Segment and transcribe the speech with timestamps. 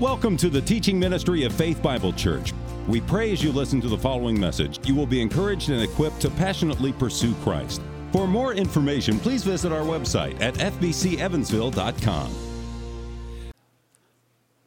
[0.00, 2.54] Welcome to the teaching ministry of Faith Bible Church.
[2.88, 6.20] We pray as you listen to the following message, you will be encouraged and equipped
[6.22, 7.82] to passionately pursue Christ.
[8.10, 12.34] For more information, please visit our website at fbcevansville.com.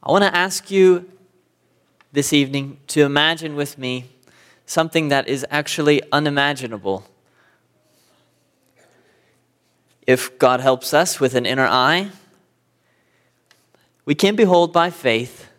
[0.04, 1.10] I want to ask you
[2.12, 4.12] this evening to imagine with me
[4.68, 7.08] something that is actually unimaginable.
[10.06, 12.12] If God helps us with an inner eye,
[14.06, 15.50] we can behold by faith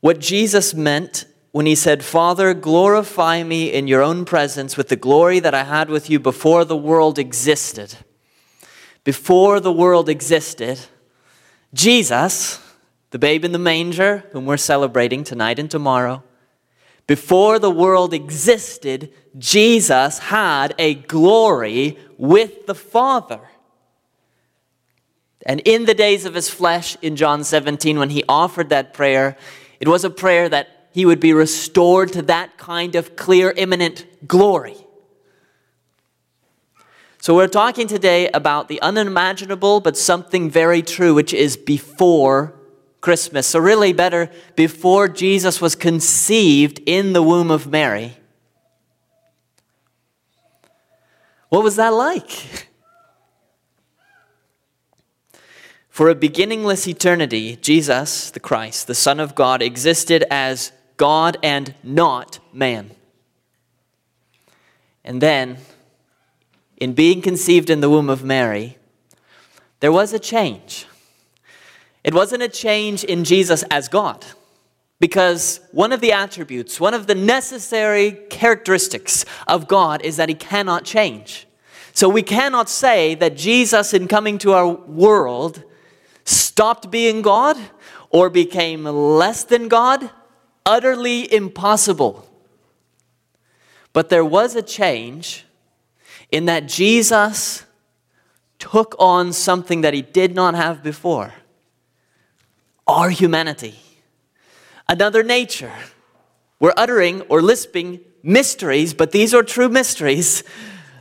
[0.00, 4.96] what Jesus meant when he said, Father, glorify me in your own presence with the
[4.96, 7.96] glory that I had with you before the world existed.
[9.04, 10.80] Before the world existed,
[11.74, 12.60] Jesus,
[13.10, 16.22] the babe in the manger, whom we're celebrating tonight and tomorrow,
[17.06, 23.40] before the world existed, Jesus had a glory with the Father.
[25.44, 29.36] And in the days of his flesh, in John 17, when he offered that prayer,
[29.80, 34.28] it was a prayer that he would be restored to that kind of clear, imminent
[34.28, 34.76] glory.
[37.20, 42.52] So, we're talking today about the unimaginable, but something very true, which is before
[43.00, 43.46] Christmas.
[43.46, 48.16] So, really, better before Jesus was conceived in the womb of Mary.
[51.48, 52.68] What was that like?
[55.92, 61.74] For a beginningless eternity, Jesus, the Christ, the Son of God, existed as God and
[61.82, 62.92] not man.
[65.04, 65.58] And then,
[66.78, 68.78] in being conceived in the womb of Mary,
[69.80, 70.86] there was a change.
[72.02, 74.24] It wasn't a change in Jesus as God,
[74.98, 80.34] because one of the attributes, one of the necessary characteristics of God is that he
[80.34, 81.46] cannot change.
[81.92, 85.64] So we cannot say that Jesus, in coming to our world,
[86.24, 87.56] stopped being God
[88.10, 90.10] or became less than God?
[90.64, 92.28] Utterly impossible.
[93.92, 95.44] But there was a change
[96.30, 97.64] in that Jesus
[98.58, 101.34] took on something that he did not have before
[102.86, 103.74] our humanity,
[104.88, 105.72] another nature.
[106.58, 110.42] We're uttering or lisping mysteries, but these are true mysteries.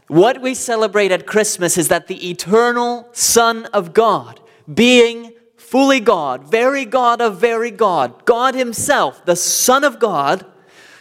[0.07, 4.40] What we celebrate at Christmas is that the eternal Son of God
[4.73, 10.45] being fully God, very God of very God, God Himself, the Son of God,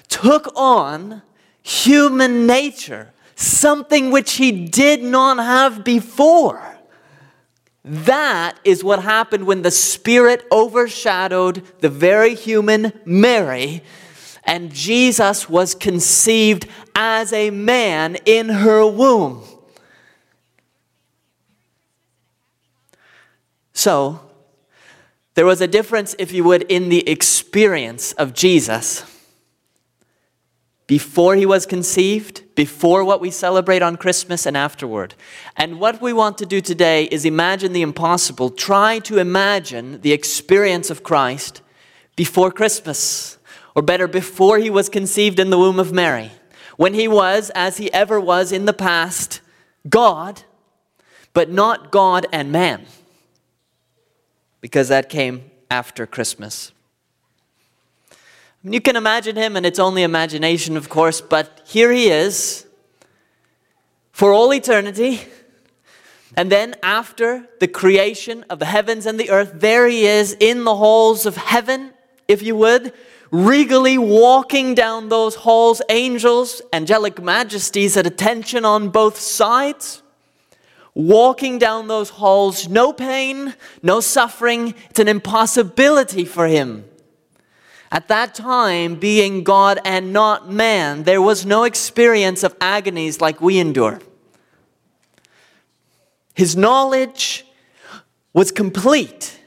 [0.09, 1.23] took on
[1.63, 6.79] human nature, something which He did not have before.
[7.85, 13.83] That is what happened when the Spirit overshadowed the very human Mary,
[14.45, 19.43] and Jesus was conceived as a man in her womb.
[23.73, 24.21] So,
[25.35, 29.05] there was a difference, if you would, in the experience of Jesus
[30.91, 35.15] before he was conceived, before what we celebrate on Christmas, and afterward.
[35.57, 38.51] And what we want to do today is imagine the impossible.
[38.51, 41.63] Try to imagine the experience of Christ
[42.17, 43.39] before Christmas,
[43.77, 46.33] or better, before he was conceived in the womb of Mary,
[46.77, 49.41] when he was, as he ever was in the past,
[49.89, 50.43] God,
[51.33, 52.85] but not God and man
[54.61, 56.73] because that came after Christmas.
[58.63, 62.67] You can imagine him, and it's only imagination, of course, but here he is
[64.13, 65.21] for all eternity.
[66.37, 70.65] And then, after the creation of the heavens and the earth, there he is in
[70.65, 71.93] the halls of heaven,
[72.29, 72.93] if you would,
[73.31, 80.03] regally walking down those halls, angels, angelic majesties at attention on both sides
[81.01, 84.75] walking down those halls, no pain, no suffering.
[84.91, 86.85] It's an impossibility for him.
[87.93, 93.41] At that time, being God and not man, there was no experience of agonies like
[93.41, 94.01] we endure.
[96.35, 97.45] His knowledge
[98.33, 99.41] was complete.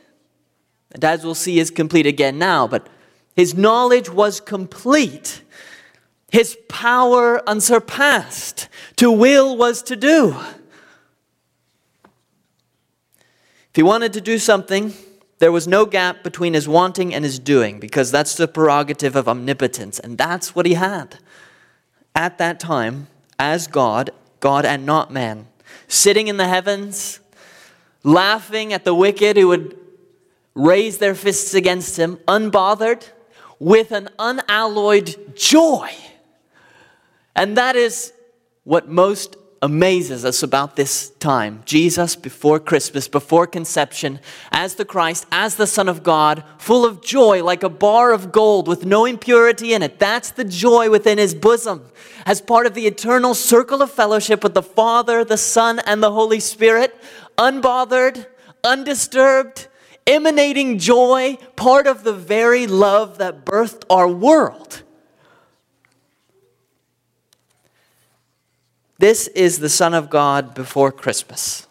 [0.92, 2.88] And as we'll see, is complete again now, but
[3.36, 5.42] his knowledge was complete.
[6.32, 8.68] His power unsurpassed.
[8.98, 10.36] To will was to do.
[13.74, 14.94] If he wanted to do something,
[15.40, 19.28] there was no gap between his wanting and his doing because that's the prerogative of
[19.28, 19.98] omnipotence.
[19.98, 21.18] And that's what he had
[22.14, 23.08] at that time
[23.40, 24.12] as God,
[24.42, 25.48] God and not man,
[25.88, 27.20] sitting in the heavens,
[28.04, 29.76] laughing at the wicked who would
[30.54, 33.10] raise their fists against him, unbothered,
[33.58, 35.90] with an unalloyed joy.
[37.36, 38.14] And that is
[38.66, 44.20] what most amazes us about this time Jesus before Christmas, before conception,
[44.52, 48.34] as the Christ, as the Son of God, full of joy like a bar of
[48.34, 50.00] gold with no impurity in it.
[50.00, 51.86] That's the joy within his bosom
[52.26, 56.12] as part of the eternal circle of fellowship with the Father, the Son, and the
[56.12, 56.94] Holy Spirit,
[57.38, 58.28] unbothered,
[58.66, 59.70] undisturbed,
[60.06, 64.83] emanating joy, part of the very love that birthed our world.
[69.00, 71.68] This is the Son of God before Christmas.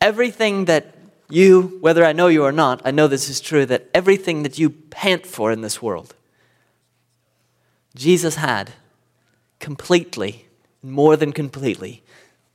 [0.00, 0.94] Everything that
[1.28, 4.58] you, whether I know you or not, I know this is true, that everything that
[4.58, 6.14] you pant for in this world,
[7.94, 8.72] Jesus had
[9.60, 10.46] completely,
[10.82, 12.02] more than completely,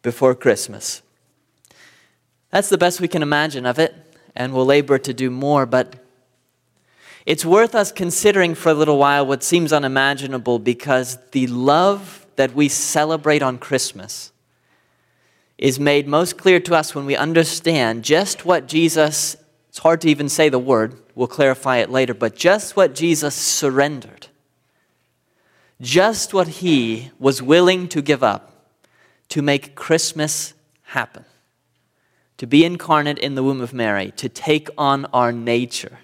[0.02, 1.02] before Christmas.
[2.52, 3.96] That's the best we can imagine of it,
[4.36, 5.96] and we'll labor to do more, but
[7.26, 12.54] it's worth us considering for a little while what seems unimaginable because the love that
[12.54, 14.32] we celebrate on Christmas
[15.58, 19.38] is made most clear to us when we understand just what Jesus,
[19.70, 23.34] it's hard to even say the word, we'll clarify it later, but just what Jesus
[23.34, 24.28] surrendered,
[25.80, 28.52] just what he was willing to give up
[29.30, 30.54] to make Christmas
[30.84, 31.26] happen,
[32.38, 36.00] to be incarnate in the womb of Mary, to take on our nature.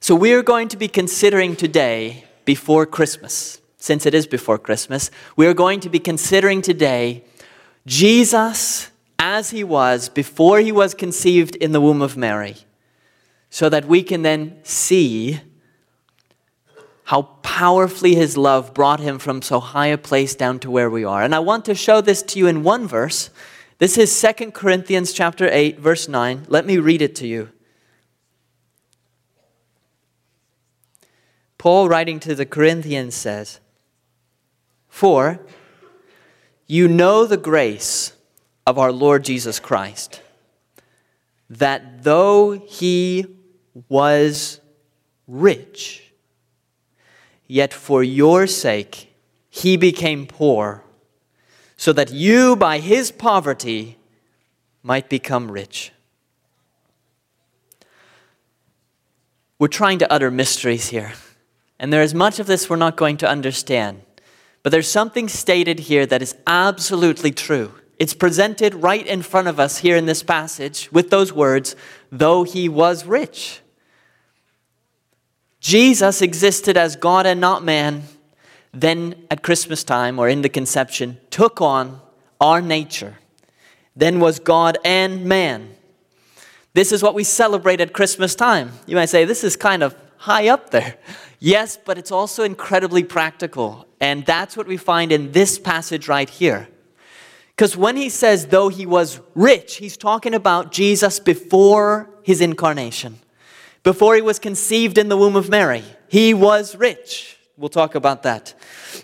[0.00, 5.46] So we're going to be considering today before Christmas since it is before Christmas, we
[5.46, 7.24] are going to be considering today
[7.86, 12.56] Jesus as he was before he was conceived in the womb of Mary,
[13.48, 15.40] so that we can then see
[17.04, 21.04] how powerfully his love brought him from so high a place down to where we
[21.04, 21.22] are.
[21.22, 23.30] And I want to show this to you in one verse.
[23.78, 26.46] This is 2 Corinthians chapter 8 verse 9.
[26.48, 27.50] Let me read it to you.
[31.56, 33.60] Paul writing to the Corinthians says,
[34.96, 35.38] for
[36.66, 38.14] you know the grace
[38.66, 40.22] of our Lord Jesus Christ,
[41.50, 43.26] that though he
[43.90, 44.58] was
[45.28, 46.14] rich,
[47.46, 49.12] yet for your sake
[49.50, 50.82] he became poor,
[51.76, 53.98] so that you by his poverty
[54.82, 55.92] might become rich.
[59.58, 61.12] We're trying to utter mysteries here,
[61.78, 64.05] and there is much of this we're not going to understand.
[64.66, 67.72] But there's something stated here that is absolutely true.
[68.00, 71.76] It's presented right in front of us here in this passage with those words,
[72.10, 73.60] though he was rich.
[75.60, 78.02] Jesus existed as God and not man,
[78.74, 82.00] then at Christmas time or in the conception, took on
[82.40, 83.18] our nature,
[83.94, 85.76] then was God and man.
[86.74, 88.72] This is what we celebrate at Christmas time.
[88.84, 90.96] You might say, this is kind of high up there.
[91.38, 93.86] Yes, but it's also incredibly practical.
[94.00, 96.68] And that's what we find in this passage right here.
[97.54, 103.18] Because when he says, though he was rich, he's talking about Jesus before his incarnation,
[103.82, 105.84] before he was conceived in the womb of Mary.
[106.08, 107.38] He was rich.
[107.56, 108.54] We'll talk about that.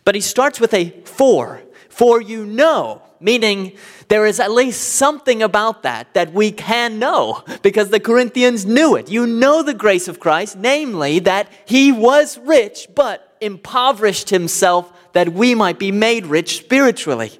[0.05, 3.73] But he starts with a for, for you know meaning
[4.09, 8.97] there is at least something about that that we can know because the Corinthians knew
[8.97, 9.11] it.
[9.11, 15.33] You know the grace of Christ, namely that he was rich but impoverished himself that
[15.33, 17.33] we might be made rich spiritually.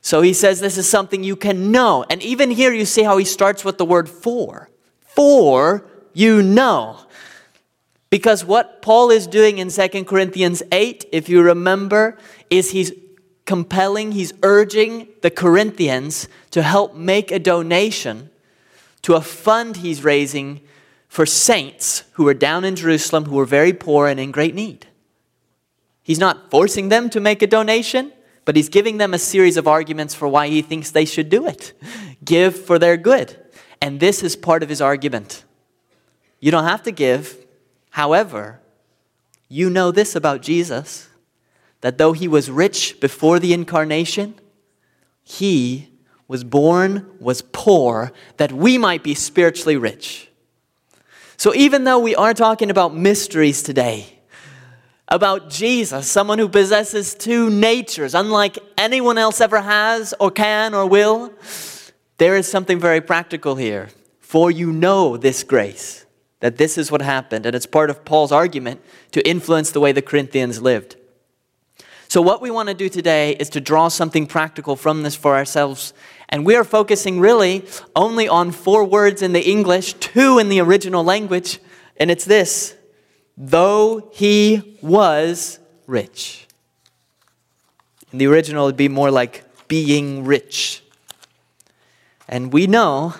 [0.00, 2.04] So he says this is something you can know.
[2.10, 4.68] And even here you see how he starts with the word for.
[5.00, 6.98] For you know.
[8.10, 12.18] Because what Paul is doing in 2 Corinthians 8, if you remember,
[12.50, 12.92] is he's
[13.52, 18.30] compelling, he's urging the Corinthians to help make a donation
[19.02, 20.62] to a fund he's raising
[21.06, 24.86] for saints who are down in Jerusalem who are very poor and in great need.
[26.02, 28.14] He's not forcing them to make a donation,
[28.46, 31.46] but he's giving them a series of arguments for why he thinks they should do
[31.46, 31.74] it.
[32.24, 33.36] Give for their good.
[33.82, 35.44] And this is part of his argument.
[36.40, 37.36] You don't have to give.
[37.90, 38.60] However,
[39.50, 41.10] you know this about Jesus
[41.82, 44.34] that though he was rich before the incarnation,
[45.22, 45.90] he
[46.26, 50.30] was born, was poor, that we might be spiritually rich.
[51.36, 54.20] So even though we are talking about mysteries today,
[55.08, 60.86] about Jesus, someone who possesses two natures, unlike anyone else ever has or can or
[60.86, 61.32] will,
[62.16, 63.90] there is something very practical here.
[64.20, 66.06] For you know this grace,
[66.40, 69.92] that this is what happened, and it's part of Paul's argument to influence the way
[69.92, 70.96] the Corinthians lived.
[72.12, 75.34] So, what we want to do today is to draw something practical from this for
[75.34, 75.94] ourselves.
[76.28, 77.64] And we are focusing really
[77.96, 81.58] only on four words in the English, two in the original language,
[81.96, 82.76] and it's this
[83.38, 86.46] though he was rich.
[88.12, 90.84] In the original, it'd be more like being rich.
[92.28, 93.14] And we know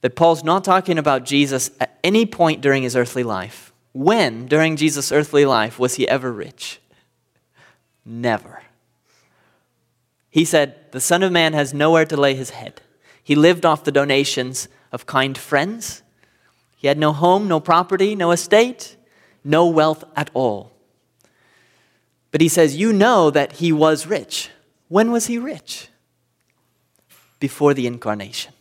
[0.00, 3.70] that Paul's not talking about Jesus at any point during his earthly life.
[3.92, 6.80] When, during Jesus' earthly life, was he ever rich?
[8.10, 8.62] Never.
[10.30, 12.80] He said, The Son of Man has nowhere to lay his head.
[13.22, 16.02] He lived off the donations of kind friends.
[16.78, 18.96] He had no home, no property, no estate,
[19.44, 20.72] no wealth at all.
[22.30, 24.48] But he says, You know that he was rich.
[24.88, 25.88] When was he rich?
[27.40, 28.54] Before the incarnation,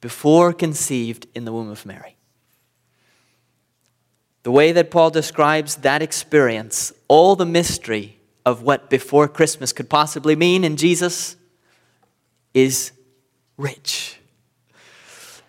[0.00, 2.16] before conceived in the womb of Mary.
[4.42, 8.17] The way that Paul describes that experience, all the mystery
[8.48, 11.36] of what before Christmas could possibly mean in Jesus,
[12.54, 12.92] is
[13.58, 14.18] rich.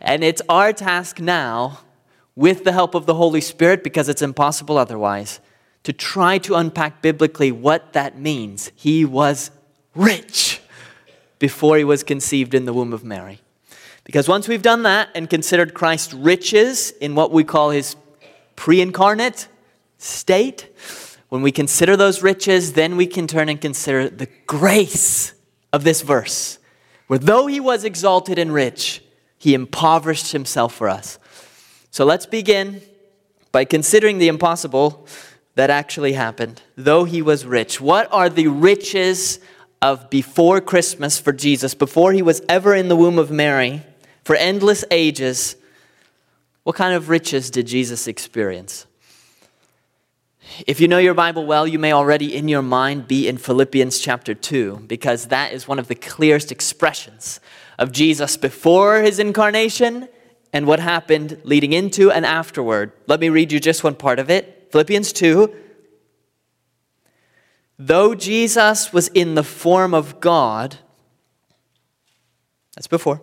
[0.02, 1.80] And it's our task now,
[2.36, 5.40] with the help of the Holy Spirit, because it's impossible otherwise,
[5.84, 8.72] to try to unpack biblically what that means.
[8.76, 9.50] He was
[9.96, 10.62] rich
[11.40, 13.40] before he was conceived in the womb of Mary.
[14.04, 17.96] Because once we've done that and considered Christ's riches in what we call his
[18.58, 19.48] pre incarnate
[19.98, 20.68] state,
[21.30, 25.34] when we consider those riches, then we can turn and consider the grace
[25.72, 26.58] of this verse,
[27.08, 29.04] where though he was exalted and rich,
[29.38, 31.18] he impoverished himself for us.
[31.92, 32.82] So let's begin
[33.52, 35.08] by considering the impossible
[35.56, 36.62] that actually happened.
[36.76, 39.40] Though he was rich, what are the riches
[39.82, 43.84] of before Christmas for Jesus, before he was ever in the womb of Mary,
[44.24, 45.56] for endless ages?
[46.64, 48.86] What kind of riches did Jesus experience?
[50.66, 54.00] If you know your Bible well, you may already in your mind be in Philippians
[54.00, 57.40] chapter 2, because that is one of the clearest expressions
[57.78, 60.10] of Jesus before his incarnation
[60.52, 62.92] and what happened leading into and afterward.
[63.08, 64.70] Let me read you just one part of it.
[64.72, 65.56] Philippians 2.
[67.78, 70.78] Though Jesus was in the form of God,
[72.76, 73.22] that's before,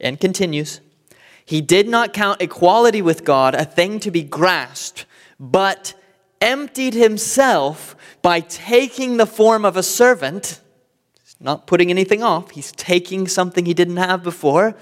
[0.00, 0.80] and continues,
[1.44, 5.04] he did not count equality with God a thing to be grasped,
[5.38, 5.94] but
[6.40, 10.60] emptied himself by taking the form of a servant.
[11.22, 14.74] He's not putting anything off, he's taking something he didn't have before,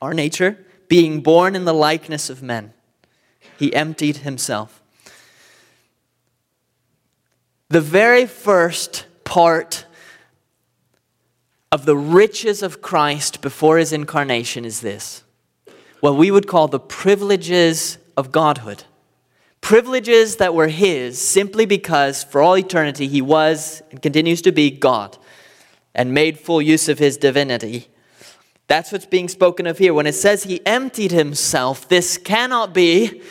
[0.00, 2.72] our nature, being born in the likeness of men.
[3.58, 4.80] He emptied himself.
[7.68, 9.86] The very first part
[11.70, 15.22] of the riches of Christ before his incarnation is this
[16.00, 18.84] what we would call the privileges of godhood.
[19.60, 24.70] Privileges that were his simply because for all eternity he was and continues to be
[24.70, 25.18] God
[25.94, 27.88] and made full use of his divinity.
[28.66, 29.92] That's what's being spoken of here.
[29.92, 33.22] When it says he emptied himself, this cannot be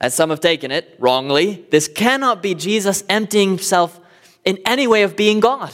[0.00, 4.00] as some have taken it wrongly, this cannot be Jesus emptying himself
[4.44, 5.72] in any way of being God.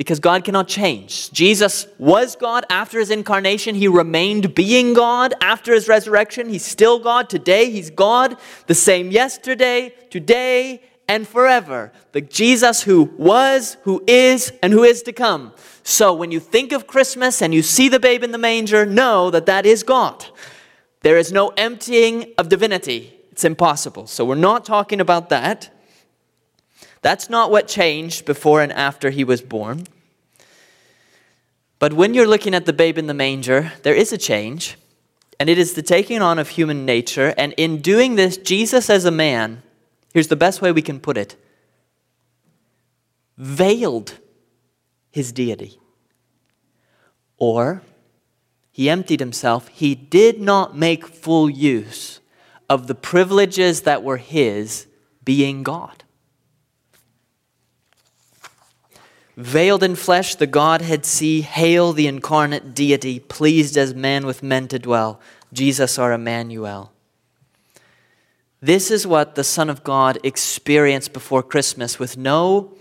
[0.00, 1.30] Because God cannot change.
[1.30, 3.74] Jesus was God after his incarnation.
[3.74, 6.48] He remained being God after his resurrection.
[6.48, 7.28] He's still God.
[7.28, 11.92] Today, he's God, the same yesterday, today, and forever.
[12.12, 15.52] The Jesus who was, who is, and who is to come.
[15.82, 19.30] So when you think of Christmas and you see the babe in the manger, know
[19.30, 20.24] that that is God.
[21.02, 23.20] There is no emptying of divinity.
[23.32, 24.06] It's impossible.
[24.06, 25.68] So we're not talking about that.
[27.02, 29.86] That's not what changed before and after he was born.
[31.78, 34.76] But when you're looking at the babe in the manger, there is a change,
[35.38, 37.32] and it is the taking on of human nature.
[37.38, 39.62] And in doing this, Jesus as a man,
[40.12, 41.36] here's the best way we can put it
[43.38, 44.18] veiled
[45.10, 45.80] his deity.
[47.38, 47.80] Or
[48.70, 49.68] he emptied himself.
[49.68, 52.20] He did not make full use
[52.68, 54.86] of the privileges that were his
[55.24, 56.04] being God.
[59.40, 64.68] Veiled in flesh, the Godhead see, hail the incarnate deity, pleased as man with men
[64.68, 65.18] to dwell,
[65.50, 66.92] Jesus our Emmanuel.
[68.60, 72.76] This is what the Son of God experienced before Christmas with no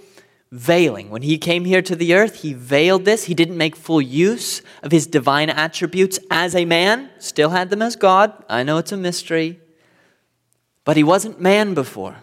[0.51, 1.09] veiling.
[1.09, 3.23] When he came here to the earth, he veiled this.
[3.23, 7.81] He didn't make full use of his divine attributes as a man, still had them
[7.81, 8.33] as God.
[8.49, 9.61] I know it's a mystery,
[10.83, 12.17] but he wasn't man before.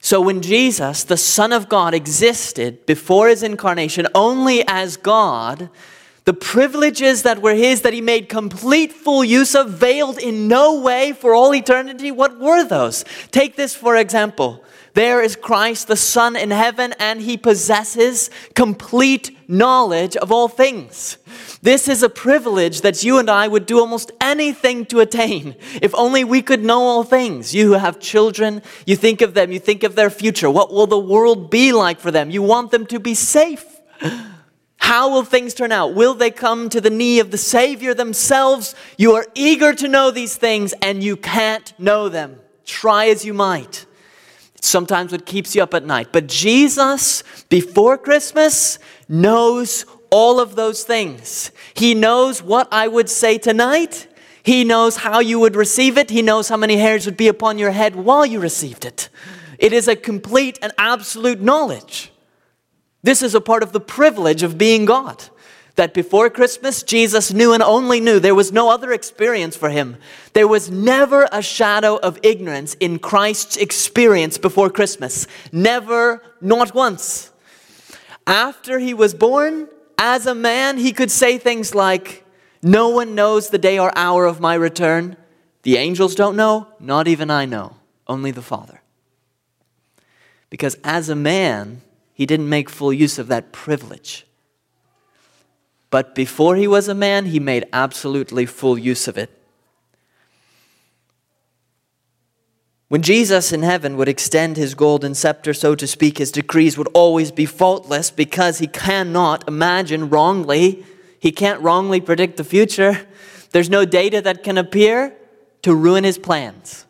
[0.00, 5.68] So when Jesus, the Son of God, existed before his incarnation only as God,
[6.24, 10.80] the privileges that were his that he made complete full use of, veiled in no
[10.80, 13.04] way for all eternity, what were those?
[13.30, 19.36] Take this for example There is Christ, the Son in heaven, and he possesses complete
[19.48, 21.18] knowledge of all things.
[21.62, 25.94] This is a privilege that you and I would do almost anything to attain if
[25.94, 27.54] only we could know all things.
[27.54, 30.50] You who have children, you think of them, you think of their future.
[30.50, 32.30] What will the world be like for them?
[32.30, 33.64] You want them to be safe.
[34.78, 35.94] How will things turn out?
[35.94, 38.74] Will they come to the knee of the Savior themselves?
[38.96, 42.40] You are eager to know these things and you can't know them.
[42.64, 43.86] Try as you might.
[44.60, 46.08] Sometimes what keeps you up at night.
[46.12, 51.50] But Jesus, before Christmas, knows all of those things.
[51.74, 54.06] He knows what I would say tonight.
[54.42, 56.10] He knows how you would receive it.
[56.10, 59.08] He knows how many hairs would be upon your head while you received it.
[59.58, 62.12] It is a complete and absolute knowledge.
[63.02, 65.24] This is a part of the privilege of being God.
[65.80, 68.20] That before Christmas, Jesus knew and only knew.
[68.20, 69.96] There was no other experience for him.
[70.34, 75.26] There was never a shadow of ignorance in Christ's experience before Christmas.
[75.52, 77.30] Never, not once.
[78.26, 82.26] After he was born, as a man, he could say things like,
[82.62, 85.16] No one knows the day or hour of my return.
[85.62, 88.82] The angels don't know, not even I know, only the Father.
[90.50, 91.80] Because as a man,
[92.12, 94.26] he didn't make full use of that privilege.
[95.90, 99.30] But before he was a man, he made absolutely full use of it.
[102.88, 106.88] When Jesus in heaven would extend his golden scepter, so to speak, his decrees would
[106.92, 110.84] always be faultless because he cannot imagine wrongly.
[111.20, 113.06] He can't wrongly predict the future.
[113.52, 115.14] There's no data that can appear
[115.62, 116.84] to ruin his plans.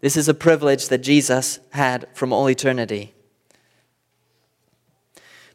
[0.00, 3.14] This is a privilege that Jesus had from all eternity.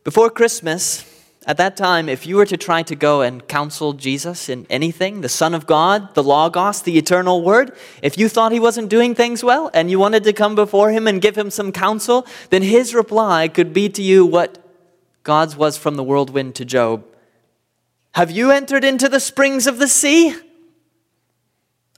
[0.06, 1.04] Before Christmas,
[1.48, 5.22] at that time, if you were to try to go and counsel Jesus in anything,
[5.22, 7.72] the Son of God, the Logos, the eternal Word,
[8.04, 11.08] if you thought he wasn't doing things well and you wanted to come before him
[11.08, 14.58] and give him some counsel, then his reply could be to you what
[15.24, 17.06] God's was from the whirlwind to Job.
[18.12, 20.36] Have you entered into the springs of the sea?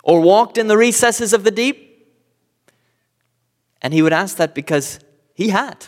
[0.04, 2.08] Or walked in the recesses of the deep?
[3.82, 5.00] And he would ask that because
[5.34, 5.88] he had.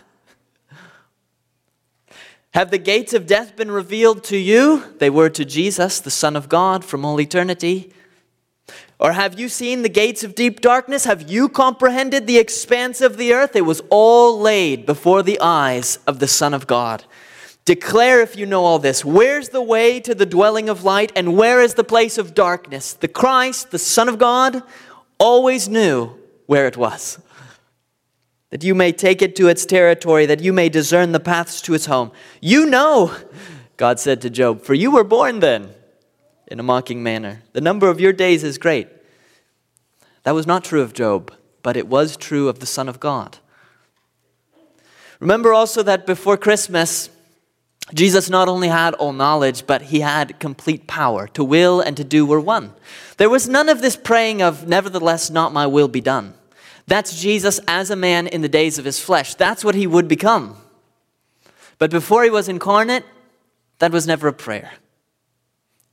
[2.54, 4.84] Have the gates of death been revealed to you?
[5.00, 7.94] They were to Jesus, the Son of God, from all eternity.
[9.00, 11.06] Or have you seen the gates of deep darkness?
[11.06, 13.56] Have you comprehended the expanse of the earth?
[13.56, 17.06] It was all laid before the eyes of the Son of God.
[17.64, 19.06] Declare if you know all this.
[19.06, 22.92] Where's the way to the dwelling of light, and where is the place of darkness?
[22.94, 24.62] The Christ, the Son of God,
[25.20, 27.18] always knew where it was
[28.52, 31.74] that you may take it to its territory, that you may discern the paths to
[31.74, 32.12] its home.
[32.42, 33.16] You know,
[33.78, 35.72] God said to Job, for you were born then
[36.48, 37.42] in a mocking manner.
[37.54, 38.88] The number of your days is great.
[40.24, 41.34] That was not true of Job,
[41.64, 43.38] but it was true of the Son of God.
[45.20, 47.10] Remember also that before Christmas,
[47.94, 51.28] Jesus not only had all knowledge, but he had complete power.
[51.30, 52.74] To will and to do were one.
[53.18, 56.34] There was none of this praying of, nevertheless, not my will be done.
[56.88, 59.36] That's Jesus as a man in the days of his flesh.
[59.36, 60.58] That's what he would become.
[61.78, 63.06] But before he was incarnate,
[63.80, 64.74] that was never a prayer.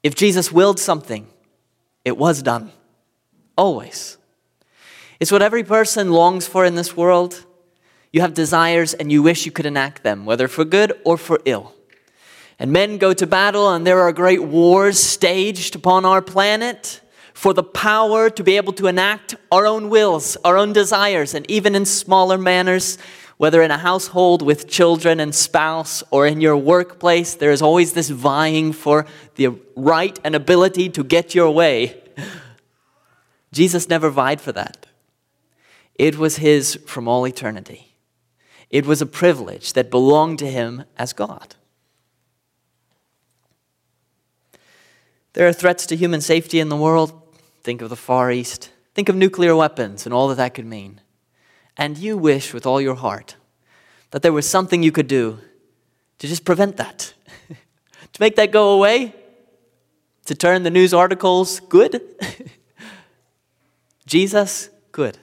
[0.03, 1.27] If Jesus willed something,
[2.05, 2.73] it was done.
[3.57, 4.19] Always.
[5.21, 7.45] It's what every person longs for in this world.
[8.13, 11.41] You have desires and you wish you could enact them, whether for good or for
[11.45, 11.75] ill.
[12.59, 17.01] And men go to battle, and there are great wars staged upon our planet
[17.39, 21.49] for the power to be able to enact our own wills, our own desires, and
[21.49, 22.99] even in smaller manners,
[23.37, 27.93] whether in a household with children and spouse or in your workplace, there is always
[27.93, 32.03] this vying for the right and ability to get your way.
[33.53, 34.89] Jesus never vied for that.
[35.95, 37.95] It was his from all eternity.
[38.69, 41.55] It was a privilege that belonged to him as God.
[45.35, 47.23] There are threats to human safety in the world.
[47.63, 48.71] Think of the Far East.
[48.95, 51.01] Think of nuclear weapons and all that that could mean.
[51.77, 53.37] And you wish with all your heart
[54.11, 55.39] that there was something you could do
[56.19, 57.15] to just prevent that,
[57.49, 59.15] to make that go away,
[60.25, 62.03] to turn the news articles good.
[64.07, 65.19] Jesus could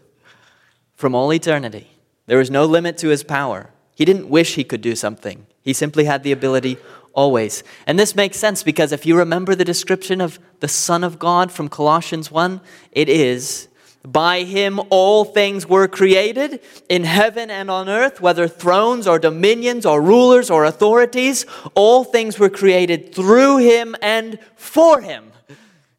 [0.96, 1.92] from all eternity.
[2.28, 3.72] There was no limit to his power.
[3.96, 6.78] He didn't wish he could do something, he simply had the ability
[7.16, 7.64] always.
[7.88, 11.52] And this makes sense because if you remember the description of the Son of God
[11.52, 13.68] from Colossians 1, it is
[14.04, 19.86] by him all things were created in heaven and on earth, whether thrones or dominions
[19.86, 25.32] or rulers or authorities, all things were created through him and for him.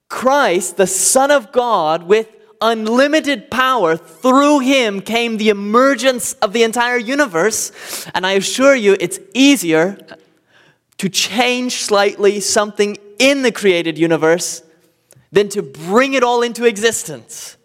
[0.09, 2.29] Christ, the Son of God, with
[2.61, 3.97] unlimited power.
[3.97, 8.07] Through him came the emergence of the entire universe.
[8.15, 9.99] And I assure you, it's easier
[10.99, 14.63] to change slightly something in the created universe
[15.33, 17.57] than to bring it all into existence.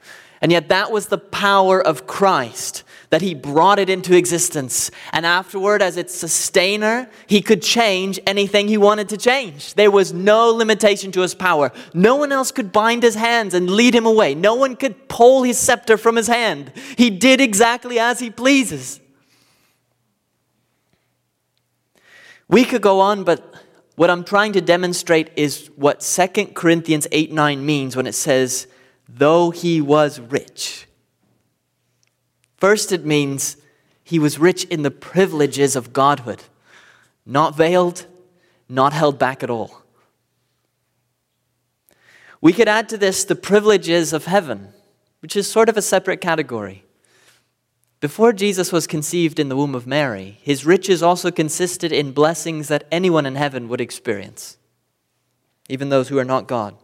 [0.41, 4.89] And yet, that was the power of Christ that he brought it into existence.
[5.11, 9.73] And afterward, as its sustainer, he could change anything he wanted to change.
[9.75, 11.71] There was no limitation to his power.
[11.93, 14.33] No one else could bind his hands and lead him away.
[14.33, 16.71] No one could pull his scepter from his hand.
[16.97, 19.01] He did exactly as he pleases.
[22.51, 23.55] We could go on, but
[23.95, 28.67] what I'm trying to demonstrate is what 2 Corinthians 8 9 means when it says,
[29.07, 30.85] though he was rich.
[32.57, 33.55] First, it means
[34.03, 36.43] he was rich in the privileges of godhood,
[37.25, 38.05] not veiled,
[38.67, 39.81] not held back at all.
[42.41, 44.73] We could add to this the privileges of heaven,
[45.21, 46.83] which is sort of a separate category.
[48.01, 52.67] Before Jesus was conceived in the womb of Mary, his riches also consisted in blessings
[52.67, 54.57] that anyone in heaven would experience,
[55.69, 56.75] even those who are not God.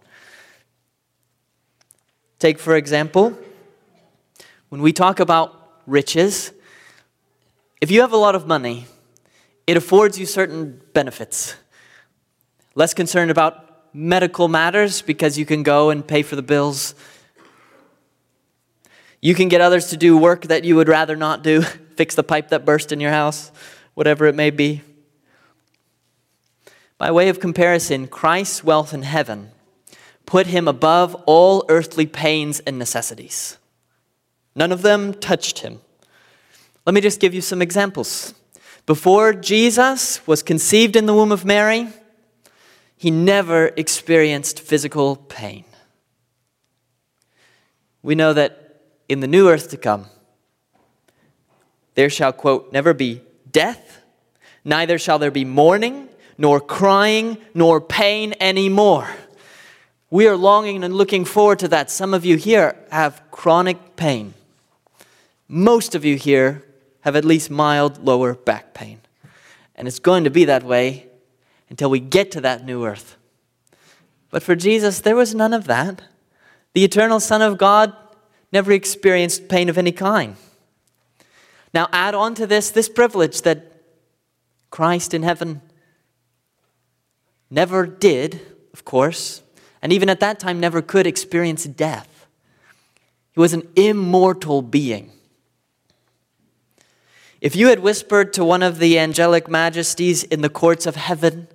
[2.38, 3.36] Take, for example,
[4.70, 6.52] when we talk about riches,
[7.82, 8.86] if you have a lot of money,
[9.66, 11.56] it affords you certain benefits.
[12.76, 16.94] Less concerned about medical matters because you can go and pay for the bills.
[19.22, 21.62] You can get others to do work that you would rather not do,
[21.96, 23.52] fix the pipe that burst in your house,
[23.94, 24.82] whatever it may be.
[26.98, 29.52] By way of comparison, Christ's wealth in heaven
[30.26, 33.58] put him above all earthly pains and necessities.
[34.56, 35.80] None of them touched him.
[36.86, 38.34] Let me just give you some examples.
[38.86, 41.88] Before Jesus was conceived in the womb of Mary,
[42.98, 45.66] he never experienced physical pain.
[48.02, 48.67] We know that
[49.08, 50.06] in the new earth to come,
[51.96, 54.02] there shall, quote, never be death,
[54.64, 59.10] neither shall there be mourning, nor crying, nor pain anymore.
[60.10, 61.90] We are longing and looking forward to that.
[61.90, 64.34] Some of you here have chronic pain.
[65.48, 66.64] Most of you here
[67.02, 69.02] have at least mild lower back pain.
[69.76, 71.08] And it's going to be that way
[71.70, 73.18] until we get to that new earth.
[74.30, 76.02] But for Jesus, there was none of that.
[76.74, 77.94] The eternal Son of God
[78.52, 80.36] never experienced pain of any kind.
[81.74, 83.72] Now, add on to this this privilege that
[84.70, 85.62] Christ in heaven
[87.50, 88.42] never did,
[88.74, 89.42] of course,
[89.82, 92.28] and even at that time never could experience death.
[93.32, 95.12] He was an immortal being.
[97.40, 101.48] If you had whispered to one of the angelic majesties in the courts of heaven,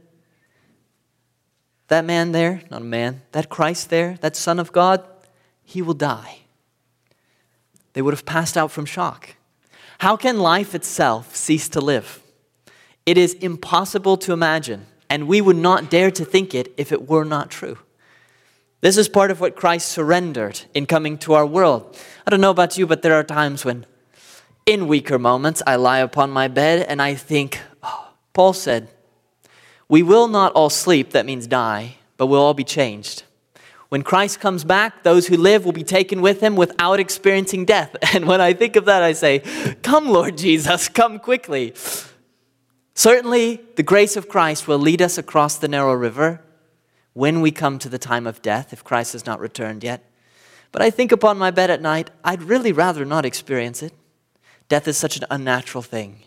[1.89, 5.05] that man there, not a man, that Christ there, that Son of God,
[5.65, 6.42] he will die.
[7.93, 9.37] They would have passed out from shock.
[9.99, 12.23] How can life itself cease to live?
[13.05, 17.09] It is impossible to imagine, and we would not dare to think it if it
[17.09, 17.79] were not true.
[18.81, 21.97] This is part of what Christ surrendered in coming to our world.
[22.27, 23.87] I don't know about you, but there are times when
[24.67, 28.89] in weaker moments, I lie upon my bed and I think, oh, Paul said,
[29.89, 33.25] we will not all sleep, that means die, but we'll all be changed.
[33.93, 37.95] When Christ comes back, those who live will be taken with him without experiencing death.
[38.15, 39.41] And when I think of that, I say,
[39.83, 41.75] Come, Lord Jesus, come quickly.
[42.95, 46.41] Certainly, the grace of Christ will lead us across the narrow river
[47.13, 50.03] when we come to the time of death, if Christ has not returned yet.
[50.73, 53.93] But I think upon my bed at night, I'd really rather not experience it.
[54.71, 56.23] Death is such an unnatural thing.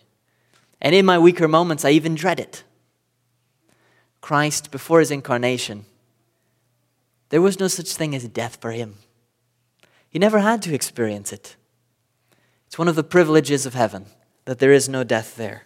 [0.79, 2.63] And in my weaker moments, I even dread it.
[4.21, 5.87] Christ, before his incarnation,
[7.29, 8.95] there was no such thing as death for him.
[10.09, 11.55] He never had to experience it.
[12.67, 14.05] It's one of the privileges of heaven
[14.45, 15.63] that there is no death there.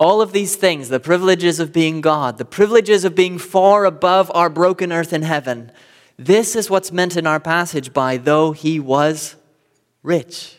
[0.00, 4.30] All of these things, the privileges of being God, the privileges of being far above
[4.34, 5.72] our broken earth in heaven,
[6.16, 9.36] this is what's meant in our passage by though he was
[10.02, 10.56] rich.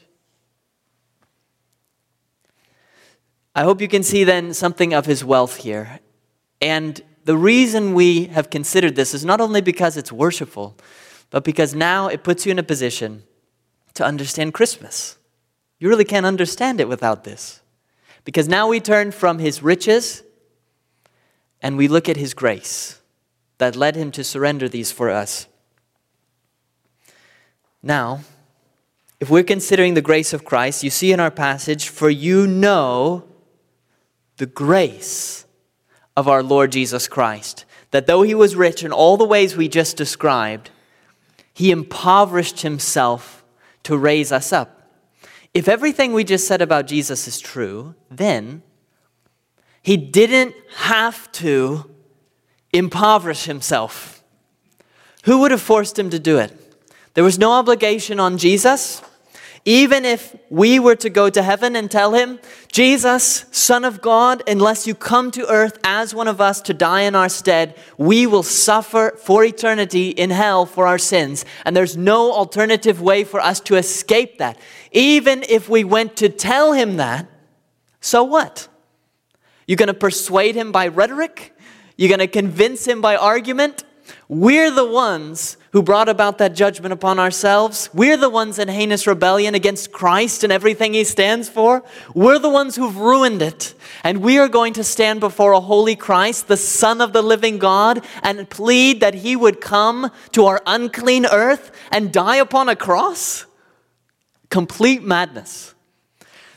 [3.55, 5.99] I hope you can see then something of his wealth here.
[6.61, 10.77] And the reason we have considered this is not only because it's worshipful,
[11.29, 13.23] but because now it puts you in a position
[13.93, 15.17] to understand Christmas.
[15.79, 17.61] You really can't understand it without this.
[18.25, 20.23] Because now we turn from his riches
[21.61, 23.01] and we look at his grace
[23.57, 25.47] that led him to surrender these for us.
[27.81, 28.21] Now,
[29.19, 33.25] if we're considering the grace of Christ, you see in our passage, for you know
[34.37, 35.45] the grace
[36.19, 37.63] of our Lord Jesus Christ.
[37.91, 40.69] That though he was rich in all the ways we just described,
[41.53, 43.43] He impoverished himself
[43.83, 44.91] to raise us up.
[45.53, 48.61] If everything we just said about Jesus is true, then
[49.81, 51.89] he didn't have to
[52.73, 54.21] impoverish himself.
[55.23, 56.53] Who would have forced him to do it?
[57.13, 59.01] There was no obligation on Jesus.
[59.65, 62.39] Even if we were to go to heaven and tell him,
[62.71, 67.01] Jesus, Son of God, unless you come to earth as one of us to die
[67.01, 71.45] in our stead, we will suffer for eternity in hell for our sins.
[71.65, 74.57] And there's no alternative way for us to escape that.
[74.91, 77.27] Even if we went to tell him that,
[78.01, 78.67] so what?
[79.67, 81.53] You're going to persuade him by rhetoric?
[81.97, 83.83] You're going to convince him by argument?
[84.27, 87.89] We're the ones who brought about that judgment upon ourselves.
[87.93, 91.83] We're the ones in heinous rebellion against Christ and everything he stands for.
[92.15, 93.75] We're the ones who've ruined it.
[94.03, 97.57] And we are going to stand before a holy Christ, the Son of the living
[97.57, 102.75] God, and plead that he would come to our unclean earth and die upon a
[102.75, 103.45] cross?
[104.49, 105.75] Complete madness.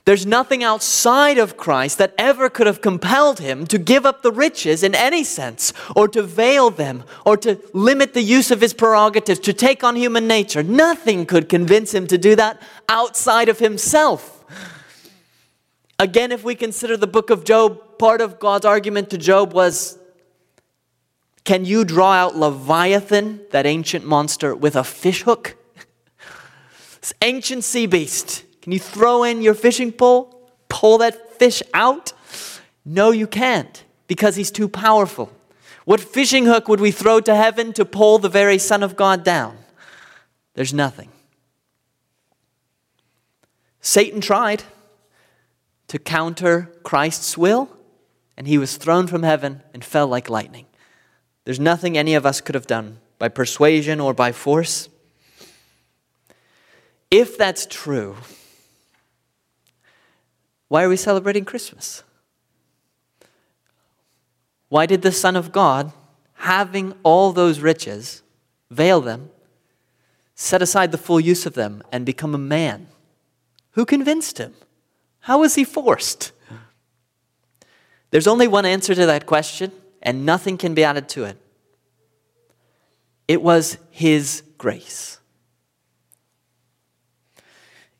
[0.04, 4.32] There's nothing outside of Christ that ever could have compelled him to give up the
[4.32, 8.74] riches in any sense, or to veil them, or to limit the use of his
[8.74, 10.62] prerogatives, to take on human nature.
[10.64, 14.44] Nothing could convince him to do that outside of himself.
[16.00, 19.98] Again, if we consider the book of Job, part of God's argument to Job was
[21.44, 25.56] can you draw out Leviathan, that ancient monster, with a fishhook?
[27.00, 32.12] this ancient sea beast can you throw in your fishing pole, pull that fish out?
[32.84, 35.30] No, you can't, because he's too powerful.
[35.84, 39.24] What fishing hook would we throw to heaven to pull the very Son of God
[39.24, 39.58] down?
[40.54, 41.08] There's nothing.
[43.80, 44.62] Satan tried
[45.88, 47.68] to counter Christ's will,
[48.36, 50.66] and he was thrown from heaven and fell like lightning.
[51.44, 54.88] There's nothing any of us could have done by persuasion or by force.
[57.10, 58.16] If that's true,
[60.72, 62.02] why are we celebrating Christmas?
[64.70, 65.92] Why did the Son of God,
[66.32, 68.22] having all those riches,
[68.70, 69.28] veil them,
[70.34, 72.86] set aside the full use of them, and become a man?
[73.72, 74.54] Who convinced him?
[75.20, 76.32] How was he forced?
[78.10, 81.36] There's only one answer to that question, and nothing can be added to it.
[83.28, 85.18] It was his grace.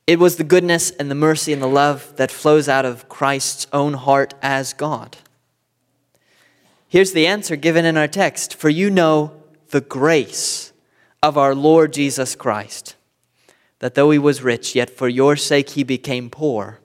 [0.07, 3.67] It was the goodness and the mercy and the love that flows out of Christ's
[3.73, 5.17] own heart as God.
[6.88, 9.33] Here's the answer given in our text For you know
[9.71, 10.73] the grace
[11.23, 12.97] of our Lord Jesus Christ,
[13.79, 16.81] that though he was rich, yet for your sake he became poor,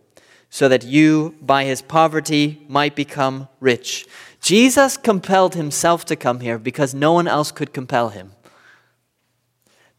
[0.50, 4.06] so that you by his poverty might become rich.
[4.42, 8.32] Jesus compelled himself to come here because no one else could compel him.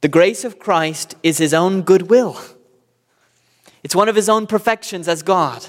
[0.01, 2.39] The grace of Christ is his own goodwill.
[3.83, 5.67] It's one of his own perfections as God,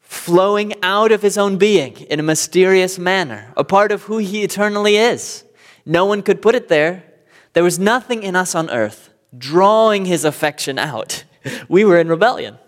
[0.00, 4.42] flowing out of his own being in a mysterious manner, a part of who he
[4.42, 5.44] eternally is.
[5.84, 7.04] No one could put it there.
[7.52, 11.24] There was nothing in us on earth drawing his affection out.
[11.68, 12.58] We were in rebellion.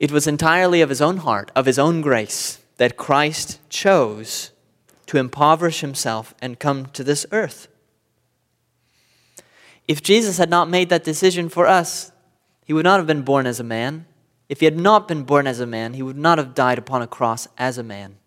[0.00, 4.50] It was entirely of his own heart, of his own grace, that Christ chose
[5.06, 7.68] to impoverish himself and come to this earth.
[9.86, 12.10] If Jesus had not made that decision for us,
[12.68, 14.04] he would not have been born as a man.
[14.50, 17.00] If he had not been born as a man, he would not have died upon
[17.00, 18.18] a cross as a man.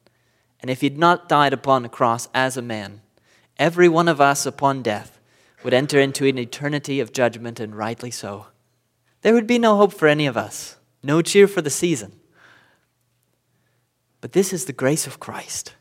[0.60, 3.02] And if he had not died upon a cross as a man,
[3.58, 5.20] every one of us upon death
[5.64, 8.48] would enter into an eternity of judgment, and rightly so.
[9.22, 12.12] There would be no hope for any of us, no cheer for the season.
[14.22, 15.76] But this is the grace of Christ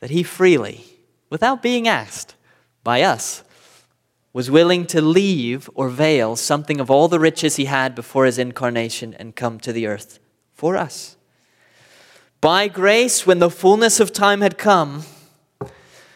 [0.00, 0.84] that he freely,
[1.28, 2.34] without being asked
[2.82, 3.44] by us,
[4.32, 8.38] was willing to leave or veil something of all the riches he had before his
[8.38, 10.18] incarnation and come to the earth
[10.54, 11.16] for us.
[12.40, 15.02] By grace, when the fullness of time had come,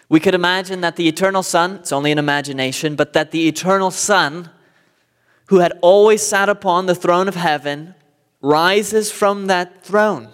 [0.09, 3.91] we could imagine that the eternal Son, it's only an imagination, but that the eternal
[3.91, 4.51] Son,
[5.47, 7.95] who had always sat upon the throne of heaven,
[8.41, 10.29] rises from that throne.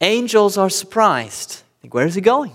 [0.00, 1.62] Angels are surprised.
[1.80, 2.52] Think, where is he going?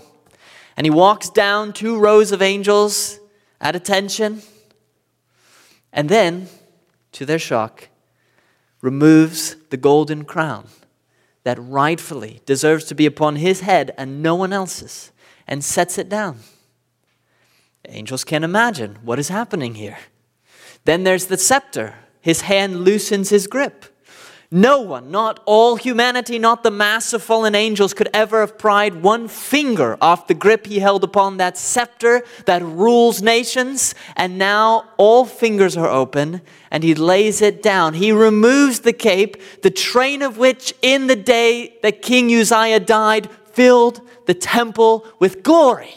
[0.77, 3.19] And he walks down two rows of angels
[3.59, 4.41] at attention,
[5.91, 6.47] and then,
[7.13, 7.89] to their shock,
[8.81, 10.67] removes the golden crown
[11.43, 15.11] that rightfully deserves to be upon his head and no one else's,
[15.47, 16.39] and sets it down.
[17.87, 19.97] Angels can't imagine what is happening here.
[20.83, 21.95] Then there's the scepter.
[22.19, 23.85] His hand loosens his grip.
[24.49, 29.03] No one, not all humanity, not the mass of fallen angels, could ever have pried
[29.03, 33.93] one finger off the grip he held upon that scepter that rules nations.
[34.15, 37.95] And now all fingers are open and he lays it down.
[37.95, 43.29] He removes the cape, the train of which in the day that King Uzziah died
[43.51, 45.95] filled the temple with glory.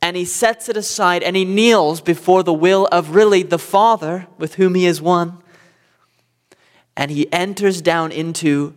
[0.00, 4.26] And he sets it aside and he kneels before the will of really the Father
[4.38, 5.41] with whom he is one
[6.96, 8.74] and he enters down into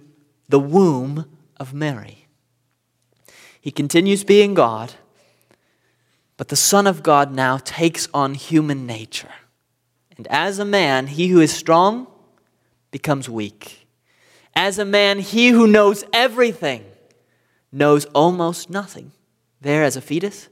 [0.48, 1.26] the womb
[1.58, 2.28] of Mary.
[3.60, 4.94] He continues being God,
[6.38, 9.32] but the Son of God now takes on human nature.
[10.18, 12.08] And as a man, he who is strong
[12.92, 13.88] becomes weak.
[14.56, 16.86] As a man, he who knows everything
[17.72, 19.12] knows almost nothing.
[19.60, 20.48] There, as a fetus.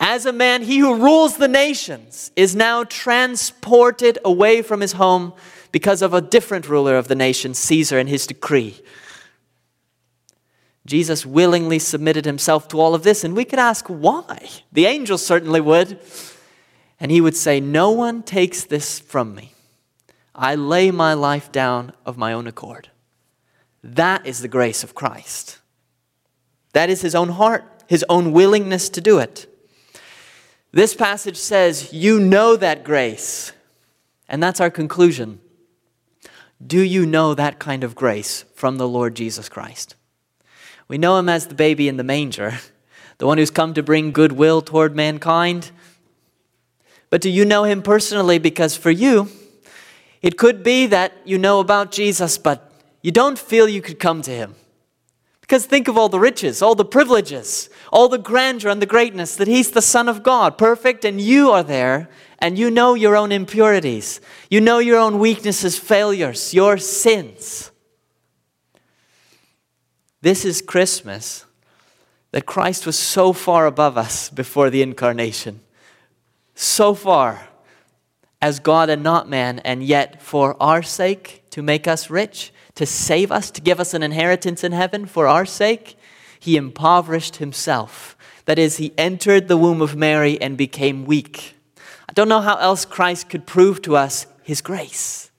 [0.00, 5.32] As a man, he who rules the nations is now transported away from his home
[5.72, 8.80] because of a different ruler of the nation, Caesar, and his decree.
[10.86, 14.48] Jesus willingly submitted himself to all of this, and we could ask why.
[14.72, 16.00] The angels certainly would.
[16.98, 19.52] And he would say, No one takes this from me.
[20.34, 22.88] I lay my life down of my own accord.
[23.82, 25.58] That is the grace of Christ.
[26.72, 29.46] That is his own heart, his own willingness to do it.
[30.72, 33.52] This passage says, You know that grace.
[34.28, 35.40] And that's our conclusion.
[36.64, 39.94] Do you know that kind of grace from the Lord Jesus Christ?
[40.88, 42.58] We know him as the baby in the manger,
[43.18, 45.70] the one who's come to bring goodwill toward mankind.
[47.10, 48.38] But do you know him personally?
[48.38, 49.28] Because for you,
[50.20, 54.22] it could be that you know about Jesus, but you don't feel you could come
[54.22, 54.54] to him.
[55.48, 59.34] Because think of all the riches, all the privileges, all the grandeur and the greatness
[59.36, 63.16] that He's the Son of God, perfect, and you are there, and you know your
[63.16, 64.20] own impurities.
[64.50, 67.70] You know your own weaknesses, failures, your sins.
[70.20, 71.44] This is Christmas
[72.32, 75.60] that Christ was so far above us before the incarnation.
[76.54, 77.48] So far
[78.40, 82.86] as God and not man, and yet for our sake to make us rich to
[82.86, 85.96] save us, to give us an inheritance in heaven for our sake,
[86.38, 88.16] he impoverished himself.
[88.44, 91.56] That is, he entered the womb of Mary and became weak.
[92.08, 95.30] I don't know how else Christ could prove to us his grace,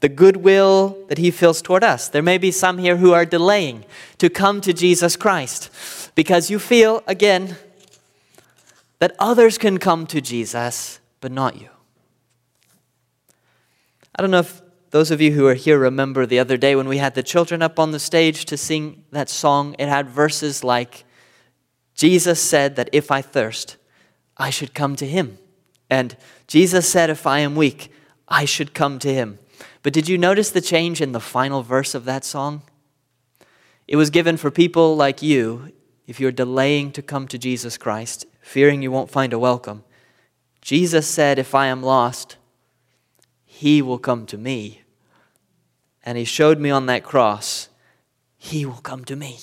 [0.00, 2.08] the goodwill that he feels toward us.
[2.08, 3.84] There may be some here who are delaying
[4.18, 5.70] to come to Jesus Christ
[6.14, 7.56] because you feel, again,
[9.00, 11.68] that others can come to Jesus, but not you.
[14.16, 16.88] I don't know if those of you who are here remember the other day when
[16.88, 19.74] we had the children up on the stage to sing that song.
[19.78, 21.04] It had verses like,
[21.94, 23.76] Jesus said that if I thirst,
[24.36, 25.38] I should come to him.
[25.92, 27.92] And Jesus said, if I am weak,
[28.26, 29.38] I should come to him.
[29.82, 32.62] But did you notice the change in the final verse of that song?
[33.86, 35.70] It was given for people like you,
[36.06, 39.84] if you're delaying to come to Jesus Christ, fearing you won't find a welcome.
[40.62, 42.38] Jesus said, If I am lost,
[43.44, 44.80] he will come to me
[46.02, 47.68] and he showed me on that cross,
[48.38, 49.40] he will come to me.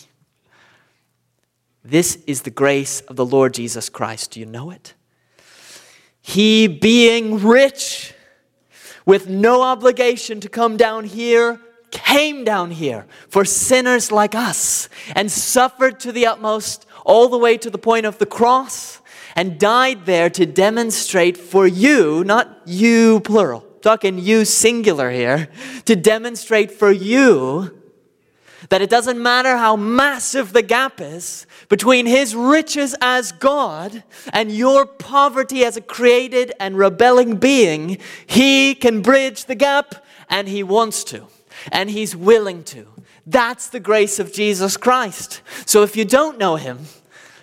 [1.83, 4.31] This is the grace of the Lord Jesus Christ.
[4.31, 4.95] Do you know it?
[6.29, 8.13] He, being rich,
[9.03, 15.31] with no obligation to come down here, came down here for sinners like us and
[15.31, 19.01] suffered to the utmost, all the way to the point of the cross,
[19.35, 25.49] and died there to demonstrate for you, not you plural, talking you singular here,
[25.85, 27.78] to demonstrate for you
[28.69, 34.51] that it doesn't matter how massive the gap is between his riches as God and
[34.51, 40.63] your poverty as a created and rebelling being, he can bridge the gap and he
[40.63, 41.25] wants to
[41.71, 42.87] and he's willing to.
[43.25, 45.41] That's the grace of Jesus Christ.
[45.65, 46.85] So if you don't know him,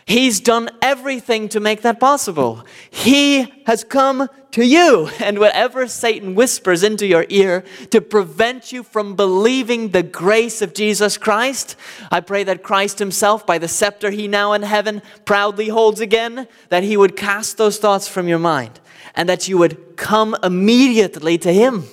[0.07, 2.65] He's done everything to make that possible.
[2.91, 5.11] He has come to you.
[5.21, 10.73] And whatever Satan whispers into your ear to prevent you from believing the grace of
[10.73, 11.75] Jesus Christ,
[12.13, 16.47] I pray that Christ Himself, by the scepter He now in heaven proudly holds again,
[16.69, 18.79] that He would cast those thoughts from your mind
[19.17, 21.85] and that you would come immediately to Him.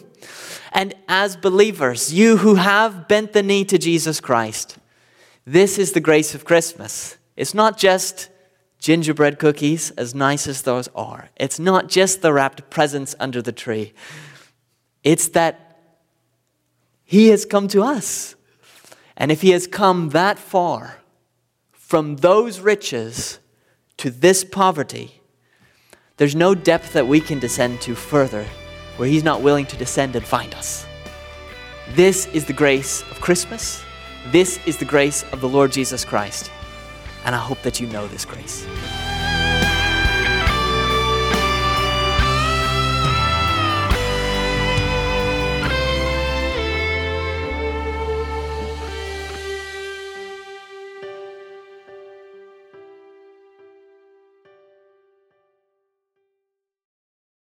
[0.71, 4.77] And as believers, you who have bent the knee to Jesus Christ,
[5.45, 8.29] this is the grace of Christmas it's not just
[8.79, 11.29] gingerbread cookies, as nice as those are.
[11.37, 13.93] It's not just the wrapped presents under the tree.
[15.03, 15.79] It's that
[17.03, 18.35] He has come to us.
[19.15, 20.97] And if He has come that far
[21.71, 23.39] from those riches
[23.97, 25.21] to this poverty,
[26.17, 28.45] there's no depth that we can descend to further
[28.97, 30.85] where He's not willing to descend and find us.
[31.91, 33.81] This is the grace of Christmas.
[34.31, 36.51] This is the grace of the Lord Jesus Christ.
[37.25, 38.65] And I hope that you know this grace.